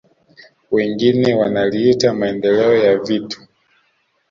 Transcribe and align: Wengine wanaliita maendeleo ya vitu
Wengine 0.71 1.33
wanaliita 1.35 2.13
maendeleo 2.13 2.75
ya 2.77 2.97
vitu 2.97 3.41